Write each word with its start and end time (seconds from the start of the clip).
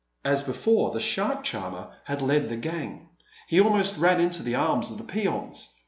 As 0.25 0.41
before, 0.41 0.89
the 0.89 0.99
shark 0.99 1.43
charmer 1.43 1.91
had 2.05 2.23
led 2.23 2.49
the 2.49 2.55
gang. 2.57 3.09
He 3.45 3.61
almost 3.61 3.97
ran 3.97 4.19
into 4.19 4.41
the 4.41 4.55
arms 4.55 4.89
of 4.89 4.97
the 4.97 5.03
peons. 5.03 5.75